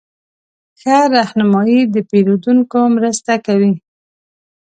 [0.79, 3.73] ښه رهنمایي د پیرودونکو مرسته کوي.